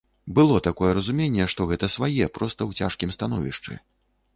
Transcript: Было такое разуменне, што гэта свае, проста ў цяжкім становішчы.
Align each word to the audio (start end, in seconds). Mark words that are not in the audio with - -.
Было 0.37 0.55
такое 0.67 0.89
разуменне, 0.99 1.47
што 1.55 1.69
гэта 1.75 1.93
свае, 1.99 2.33
проста 2.39 2.61
ў 2.71 2.85
цяжкім 2.85 3.09
становішчы. 3.19 3.83